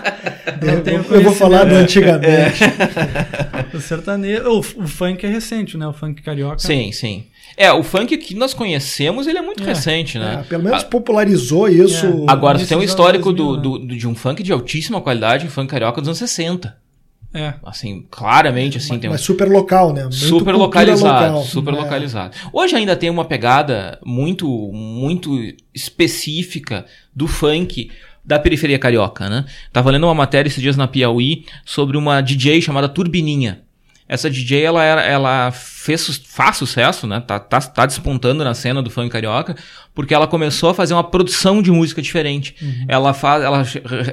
[0.61, 2.59] eu, eu vou falar do antigamente.
[3.73, 5.87] o sertanejo, o, o funk é recente, né?
[5.87, 6.59] O funk carioca.
[6.59, 7.25] Sim, sim.
[7.55, 10.39] É, o funk que nós conhecemos, ele é muito é, recente, né?
[10.41, 12.05] É, pelo menos popularizou isso.
[12.05, 12.25] É.
[12.27, 15.45] Agora, você tem um histórico 2000, do, do, do, de um funk de altíssima qualidade,
[15.45, 16.75] um funk carioca dos anos 60.
[17.33, 17.53] É.
[17.63, 19.13] Assim, claramente, assim, mas, tem um...
[19.13, 20.03] Mas super local, né?
[20.03, 21.43] Muito super localizado, local.
[21.43, 21.77] super é.
[21.77, 22.35] localizado.
[22.53, 25.37] Hoje ainda tem uma pegada muito, muito
[25.73, 27.91] específica do funk
[28.23, 29.45] da periferia carioca, né?
[29.71, 33.61] Tava lendo uma matéria esses dias na Piauí sobre uma DJ chamada Turbininha.
[34.09, 37.19] Essa DJ, ela, era, ela fez, faz sucesso, né?
[37.19, 39.55] Tá, tá, tá despontando na cena do funk carioca,
[39.93, 42.55] porque ela começou a fazer uma produção de música diferente.
[42.61, 42.85] Uhum.
[42.87, 43.63] Ela, faz, ela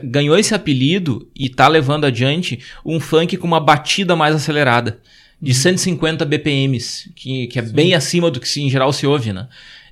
[0.03, 4.99] ganhou esse apelido e tá levando adiante um funk com uma batida mais acelerada.
[5.41, 5.59] De uhum.
[5.59, 7.73] 150 BPMs, que, que é Sim.
[7.73, 9.47] bem acima do que em geral se ouve, né?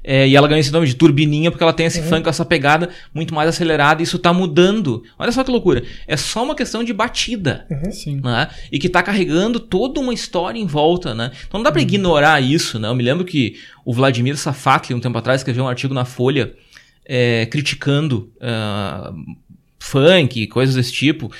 [0.04, 2.08] É, e ela ganhou esse nome de turbininha porque ela tem esse uhum.
[2.08, 5.02] funk, essa pegada muito mais acelerada e isso tá mudando.
[5.18, 5.82] Olha só que loucura.
[6.06, 7.66] É só uma questão de batida.
[7.70, 8.20] Uhum.
[8.20, 8.48] Né?
[8.70, 11.30] E que tá carregando toda uma história em volta, né?
[11.46, 11.86] Então não dá pra uhum.
[11.86, 12.88] ignorar isso, né?
[12.88, 16.52] Eu me lembro que o Vladimir Safatli, um tempo atrás, escreveu um artigo na Folha
[17.04, 19.36] é, criticando uh,
[19.78, 21.30] funk, coisas desse tipo,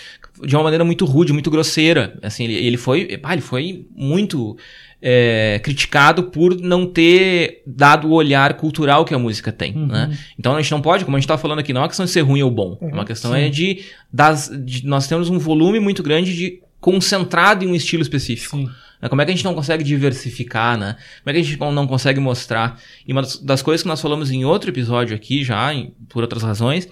[0.45, 2.19] de uma maneira muito rude, muito grosseira.
[2.23, 4.57] Assim, ele, ele foi, ele foi muito
[5.03, 9.87] é, criticado por não ter dado o olhar cultural que a música tem, uhum.
[9.87, 10.17] né?
[10.39, 12.07] Então a gente não pode, como a gente está falando aqui, não é uma questão
[12.07, 12.79] de ser ruim ou bom.
[12.81, 13.41] Uhum, uma questão sim.
[13.41, 18.03] é de, das, de, Nós temos um volume muito grande de concentrado em um estilo
[18.03, 18.57] específico.
[18.57, 18.71] Sim.
[19.01, 19.09] Né?
[19.09, 20.97] Como é que a gente não consegue diversificar, né?
[21.25, 22.81] Como é que a gente não consegue mostrar?
[23.07, 26.45] E uma das coisas que nós falamos em outro episódio aqui, já, em, por outras
[26.45, 26.89] razões,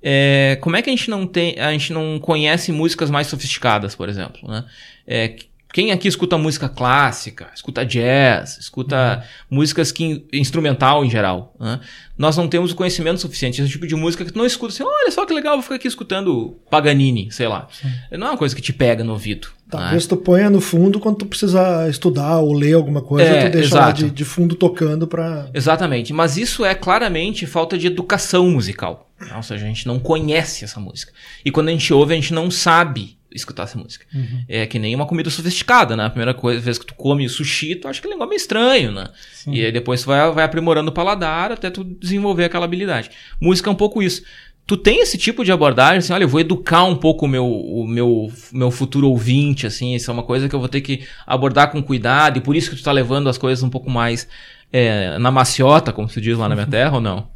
[0.00, 3.96] é, como é que a gente não tem, a gente não conhece músicas mais sofisticadas,
[3.96, 4.64] por exemplo, né?
[5.04, 5.34] É,
[5.78, 9.58] quem aqui escuta música clássica, escuta jazz, escuta uhum.
[9.58, 11.78] músicas que instrumental em geral, né?
[12.18, 13.62] nós não temos o conhecimento suficiente.
[13.62, 15.76] Esse tipo de música que tu não escuta assim, olha só que legal, vou ficar
[15.76, 17.68] aqui escutando Paganini, sei lá.
[17.70, 17.92] Sim.
[18.18, 19.50] Não é uma coisa que te pega no ouvido.
[19.70, 20.08] Talvez né?
[20.08, 23.78] tu ponha no fundo quando tu precisa estudar ou ler alguma coisa, é, tu deixa
[23.78, 25.48] lá de, de, fundo tocando para.
[25.54, 29.08] Exatamente, mas isso é claramente falta de educação musical.
[29.36, 31.12] Ou seja, a gente não conhece essa música.
[31.44, 34.06] E quando a gente ouve, a gente não sabe escutar essa música.
[34.14, 34.44] Uhum.
[34.48, 36.06] É que nem uma comida sofisticada, né?
[36.06, 39.08] A primeira coisa, vez que tu come sushi, tu acha que é meio estranho, né?
[39.32, 39.54] Sim.
[39.54, 43.10] E aí depois tu vai, vai aprimorando o paladar até tu desenvolver aquela habilidade.
[43.40, 44.22] Música é um pouco isso.
[44.66, 47.46] Tu tem esse tipo de abordagem, assim, olha, eu vou educar um pouco o meu,
[47.46, 51.06] o meu, meu futuro ouvinte, assim, isso é uma coisa que eu vou ter que
[51.26, 54.28] abordar com cuidado, e por isso que tu tá levando as coisas um pouco mais
[54.70, 57.28] é, na maciota, como se diz lá na minha terra, ou não?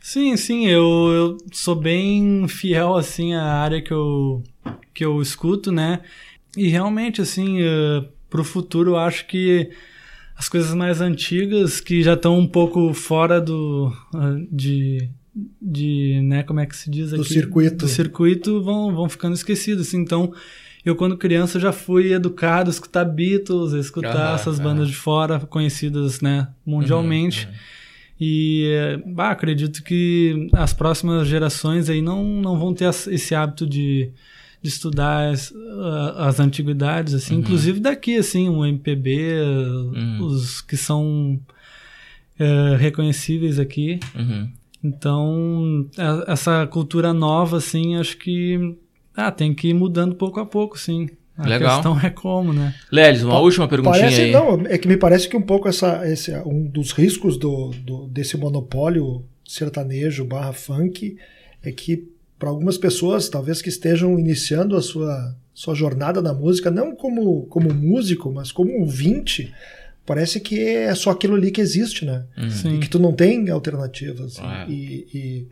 [0.00, 0.82] Sim, sim, eu,
[1.12, 4.42] eu sou bem fiel, assim, à área que eu,
[4.94, 6.00] que eu escuto, né?
[6.56, 9.70] E realmente, assim, uh, pro futuro, eu acho que
[10.36, 15.10] as coisas mais antigas, que já estão um pouco fora do, uh, de,
[15.60, 17.22] de, né, como é que se diz aqui?
[17.22, 17.76] Do circuito.
[17.76, 19.88] Do circuito vão, vão ficando esquecidos.
[19.88, 19.98] Assim.
[19.98, 20.32] Então,
[20.84, 25.40] eu quando criança já fui educado a escutar Beatles, a escutar essas bandas de fora
[25.40, 27.46] conhecidas, né, mundialmente.
[27.46, 27.77] Uhum, uhum.
[28.20, 34.10] E bah, acredito que as próximas gerações aí não, não vão ter esse hábito de,
[34.60, 35.52] de estudar as,
[36.16, 37.40] as antiguidades, assim, uhum.
[37.40, 39.40] inclusive daqui, assim, o MPB,
[39.94, 40.18] uhum.
[40.24, 41.38] os que são
[42.38, 44.00] é, reconhecíveis aqui.
[44.14, 44.50] Uhum.
[44.82, 45.88] Então,
[46.26, 48.76] essa cultura nova, assim, acho que
[49.16, 51.08] ah, tem que ir mudando pouco a pouco, sim.
[51.38, 51.76] A Legal.
[51.76, 52.74] questão é como, né?
[52.90, 54.32] Lelis, uma pa última perguntinha parece, aí.
[54.32, 58.08] Não, é que me parece que um pouco essa, esse, um dos riscos do, do
[58.08, 61.16] desse monopólio sertanejo barra funk
[61.62, 66.70] é que para algumas pessoas, talvez que estejam iniciando a sua, sua jornada na música,
[66.70, 69.52] não como, como músico, mas como ouvinte,
[70.06, 72.24] parece que é só aquilo ali que existe, né?
[72.36, 72.76] Uhum.
[72.76, 74.38] E que tu não tem alternativas.
[74.38, 74.70] É.
[74.70, 75.46] E, e,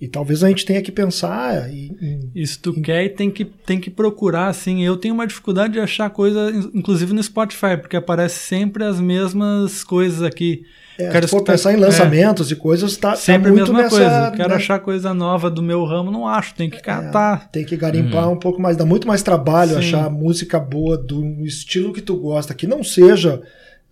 [0.00, 1.70] e, talvez a gente tenha que pensar.
[1.70, 2.82] Em, Isso tu em...
[2.82, 4.82] quer e tem que, tem que procurar, assim.
[4.82, 9.84] Eu tenho uma dificuldade de achar coisa, inclusive no Spotify, porque aparece sempre as mesmas
[9.84, 10.62] coisas aqui.
[10.98, 13.74] É, Quero se for pensar em lançamentos é, e coisas, tá, sempre tá muito a
[13.74, 14.36] mesma nessa, coisa.
[14.36, 14.54] Quero né?
[14.54, 17.44] achar coisa nova do meu ramo, não acho, tem que é, catar.
[17.44, 18.34] É, tem que garimpar uhum.
[18.34, 19.78] um pouco mais, dá muito mais trabalho Sim.
[19.78, 23.42] achar música boa do estilo que tu gosta, que não seja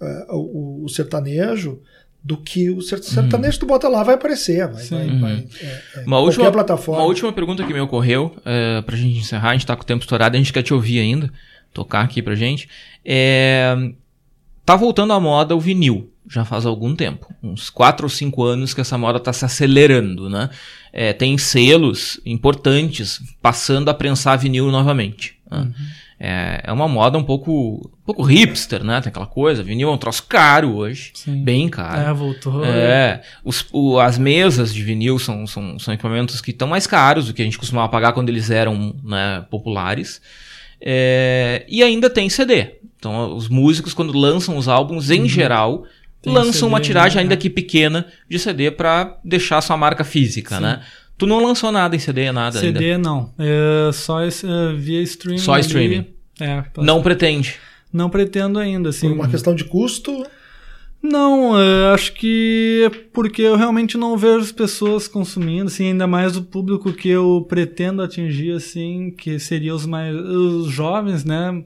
[0.00, 1.80] uh, o, o, sertanejo
[2.28, 3.60] do que o sertanejo uhum.
[3.60, 5.20] tu bota lá vai aparecer, vai, vai, uhum.
[5.20, 7.00] vai é, é, uma última plataforma.
[7.00, 9.86] Uma última pergunta que me ocorreu é, pra gente encerrar, a gente tá com o
[9.86, 11.32] tempo estourado, a gente quer te ouvir ainda,
[11.72, 12.68] tocar aqui pra gente.
[13.02, 13.74] É,
[14.62, 18.74] tá voltando à moda o vinil, já faz algum tempo, uns 4 ou 5 anos
[18.74, 20.50] que essa moda tá se acelerando, né?
[20.92, 25.38] É, tem selos importantes passando a prensar vinil novamente.
[25.50, 25.60] Né?
[25.60, 25.72] Uhum.
[26.20, 29.00] É, é uma moda um pouco, um pouco hipster, né?
[29.00, 31.44] Tem aquela coisa, vinil é um troço caro hoje, Sim.
[31.44, 32.10] bem caro.
[32.10, 32.64] É, voltou.
[32.64, 37.26] É, os, o, as mesas de vinil são, são, são equipamentos que estão mais caros
[37.26, 40.20] do que a gente costumava pagar quando eles eram né, populares.
[40.80, 42.78] É, e ainda tem CD.
[42.98, 45.28] Então, os músicos, quando lançam os álbuns, em uhum.
[45.28, 45.84] geral,
[46.20, 47.22] tem lançam CD, uma tiragem, né?
[47.22, 50.62] ainda que pequena, de CD para deixar sua marca física, Sim.
[50.62, 50.80] né?
[51.18, 53.08] Tu não lançou nada em CD, nada CD ainda?
[53.08, 53.34] não.
[53.36, 55.38] É só uh, via streaming.
[55.38, 56.06] Só streaming.
[56.40, 57.56] É, não pretende?
[57.92, 59.08] Não pretendo ainda, assim.
[59.08, 60.24] Por uma questão de custo?
[61.02, 66.06] Não, é, acho que é porque eu realmente não vejo as pessoas consumindo, assim, ainda
[66.06, 71.64] mais o público que eu pretendo atingir, assim, que seria os mais os jovens, né?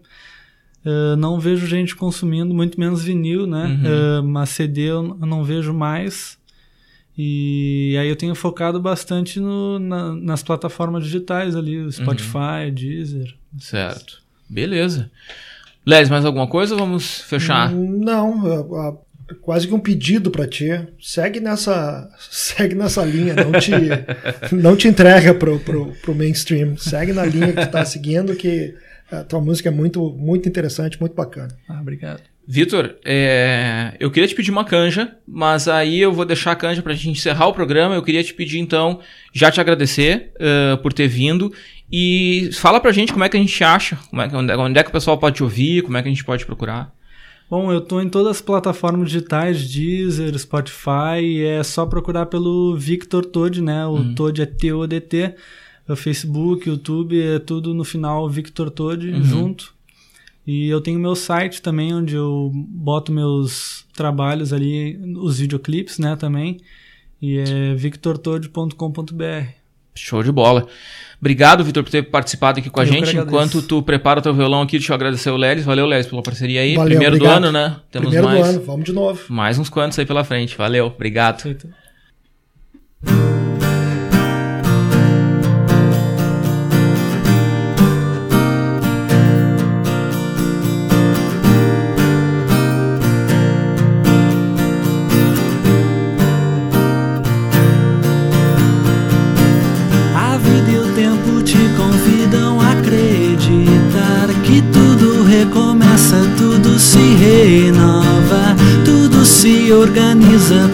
[0.84, 3.66] Uh, não vejo gente consumindo, muito menos vinil, né?
[3.66, 4.20] Uhum.
[4.20, 6.38] Uh, mas CD eu não vejo mais.
[7.16, 12.74] E aí eu tenho focado bastante no, na, nas plataformas digitais ali, o Spotify, uhum.
[12.74, 13.34] Deezer.
[13.58, 14.22] Certo.
[14.48, 15.10] Beleza.
[15.84, 17.70] Les, mais alguma coisa ou vamos fechar?
[17.70, 19.02] Não,
[19.40, 20.68] quase que um pedido para ti.
[21.00, 23.72] Segue nessa, segue nessa linha, não te,
[24.54, 26.76] não te entrega pro, pro, pro mainstream.
[26.76, 28.74] Segue na linha que tu tá seguindo, que
[29.10, 31.54] a tua música é muito, muito interessante, muito bacana.
[31.68, 32.22] Ah, obrigado.
[32.46, 36.82] Vitor, é, eu queria te pedir uma canja, mas aí eu vou deixar a canja
[36.82, 37.94] para a gente encerrar o programa.
[37.94, 39.00] Eu queria te pedir, então,
[39.32, 41.52] já te agradecer uh, por ter vindo
[41.90, 44.82] e fala pra gente como é que a gente acha, como é, onde, onde é
[44.82, 46.92] que o pessoal pode te ouvir, como é que a gente pode procurar.
[47.48, 53.26] Bom, eu tô em todas as plataformas digitais, Deezer, Spotify, é só procurar pelo Victor
[53.26, 53.86] Todd, né?
[53.86, 54.14] O uhum.
[54.14, 55.34] Todd é T-O-D-T.
[55.86, 59.22] O Facebook, YouTube, é tudo no final Victor Todd uhum.
[59.22, 59.74] junto.
[60.46, 66.16] E eu tenho meu site também, onde eu boto meus trabalhos ali, os videoclipes, né,
[66.16, 66.58] também.
[67.20, 69.62] E é victortode.com.br.
[69.94, 70.66] Show de bola.
[71.20, 73.16] Obrigado, Vitor, por ter participado aqui com a eu gente.
[73.16, 75.64] Enquanto tu prepara o teu violão aqui, deixa eu agradecer o Lelis.
[75.64, 76.74] Valeu, Lelis, pela parceria aí.
[76.74, 77.42] Valeu, Primeiro obrigado.
[77.42, 77.76] do ano, né?
[77.90, 79.20] Temos Primeiro mais, do ano, vamos de novo.
[79.28, 80.56] Mais uns quantos aí pela frente.
[80.56, 81.42] Valeu, obrigado.
[81.42, 81.68] Feito.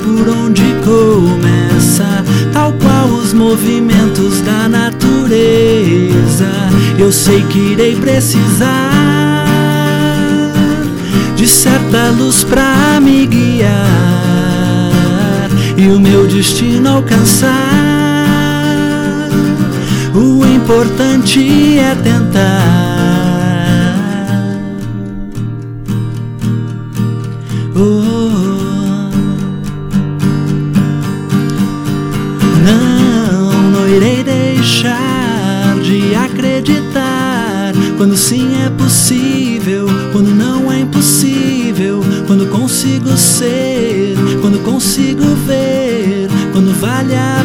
[0.05, 6.47] Por onde começa, tal qual os movimentos da natureza.
[6.97, 8.95] Eu sei que irei precisar
[11.35, 13.73] de certa luz pra me guiar
[15.77, 17.51] e o meu destino alcançar.
[20.15, 22.78] O importante é tentar.
[36.39, 37.73] Acreditar.
[37.97, 42.01] Quando sim é possível, quando não é impossível.
[42.27, 47.38] Quando consigo ser, quando consigo ver, quando vale a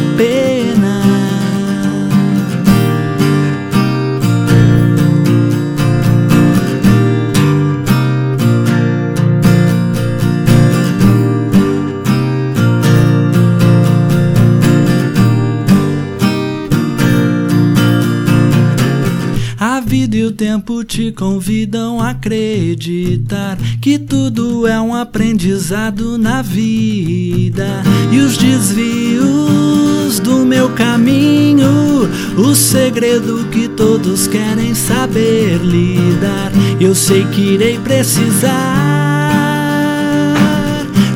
[20.34, 30.18] tempo te convidam a acreditar que tudo é um aprendizado na vida e os desvios
[30.20, 36.50] do meu caminho, o segredo que todos querem saber lidar.
[36.80, 38.52] Eu sei que irei precisar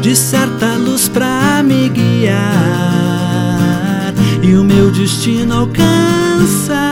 [0.01, 2.39] de certa luz pra me guiar
[4.43, 6.88] e o meu destino alcançar.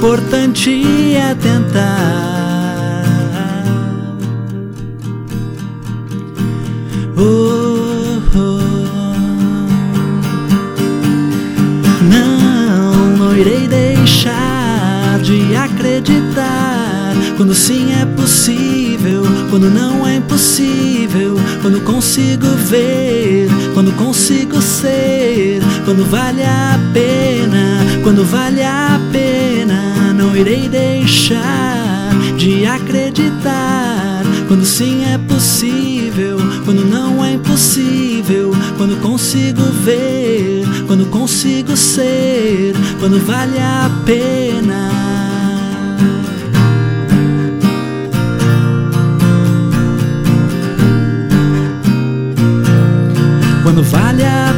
[0.00, 3.04] Importante é tentar.
[7.18, 8.60] Oh, oh.
[12.02, 17.14] Não, não irei deixar de acreditar.
[17.36, 26.06] Quando sim é possível, quando não é impossível, quando consigo ver, quando consigo ser, quando
[26.06, 27.69] vale a pena,
[28.02, 34.22] quando vale a pena, não irei deixar de acreditar.
[34.48, 43.18] Quando sim é possível, quando não é impossível, quando consigo ver, quando consigo ser, quando
[43.24, 45.10] vale a pena.
[53.62, 54.49] quando vale a